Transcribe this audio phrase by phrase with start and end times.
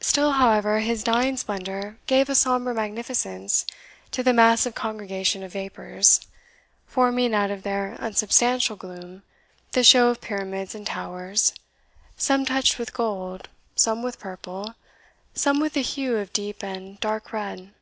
[0.00, 3.66] Still, however, his dying splendour gave a sombre magnificence
[4.10, 6.22] to the massive congregation of vapours,
[6.86, 9.22] forming out of their unsubstantial gloom
[9.72, 11.52] the show of pyramids and towers,
[12.16, 14.74] some touched with gold, some with purple,
[15.34, 17.74] some with a hue of deep and dark red.